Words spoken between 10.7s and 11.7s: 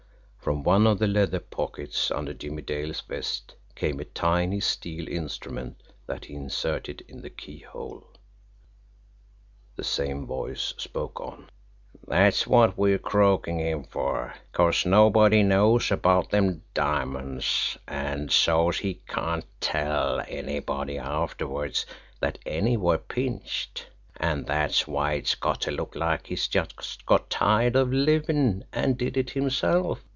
spoke on: